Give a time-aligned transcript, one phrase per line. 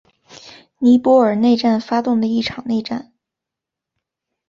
[0.79, 3.13] 尼泊尔内战发动的一场内战。